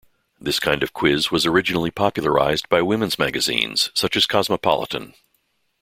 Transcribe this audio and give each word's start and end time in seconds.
This 0.39 0.59
kind 0.59 0.81
of 0.81 0.93
"quiz" 0.93 1.29
was 1.29 1.45
originally 1.45 1.91
popularized 1.91 2.67
by 2.69 2.81
women's 2.81 3.19
magazines 3.19 3.91
such 3.93 4.15
as 4.17 4.25
"Cosmopolitan". 4.25 5.13